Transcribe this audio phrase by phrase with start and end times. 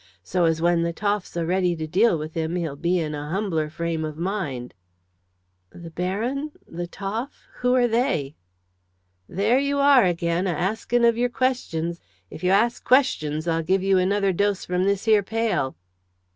[0.23, 3.29] 'So as when the Toff's a ready to deal with him he'll be in a
[3.29, 4.73] humbler frame of mind.'"
[5.69, 6.53] "The Baron?
[6.67, 7.47] the Toff?
[7.57, 8.35] who are they?"
[9.29, 11.99] "There you are again, a asking of your questions.
[12.31, 15.75] If you ask questions I'll give you another dose from this here pail."